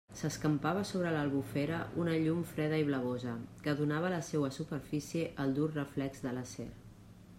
[0.19, 3.35] S'escampava sobre l'Albufera una llum freda i blavosa,
[3.67, 6.67] que donava a la seua superfície el dur reflex de l'acer.